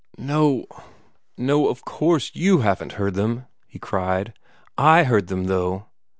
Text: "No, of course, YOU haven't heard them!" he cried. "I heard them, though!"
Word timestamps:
"No, 0.17 0.65
of 1.39 1.85
course, 1.85 2.31
YOU 2.33 2.61
haven't 2.61 2.93
heard 2.93 3.13
them!" 3.13 3.45
he 3.67 3.77
cried. 3.77 4.33
"I 4.75 5.03
heard 5.03 5.27
them, 5.27 5.43
though!" 5.43 5.89